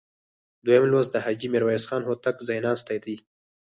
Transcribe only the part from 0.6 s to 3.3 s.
دویم لوست د حاجي میرویس خان هوتک ځایناستي دي.